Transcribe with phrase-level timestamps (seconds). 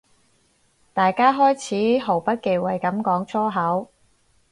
[0.95, 3.91] 大家開始毫不忌諱噉講粗口